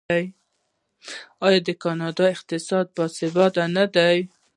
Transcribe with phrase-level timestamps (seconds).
[1.45, 4.17] آیا د کاناډا اقتصاد باثباته نه دی؟